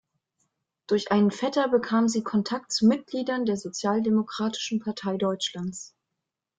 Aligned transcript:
Durch 0.87 1.11
einen 1.11 1.29
Vetter 1.29 1.67
bekam 1.67 2.07
sie 2.07 2.23
Kontakt 2.23 2.71
zu 2.71 2.87
Mitgliedern 2.87 3.45
der 3.45 3.55
Sozialdemokratischen 3.55 4.79
Partei 4.79 5.17
Deutschlands. 5.17 5.93